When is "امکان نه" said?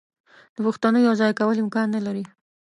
1.63-2.01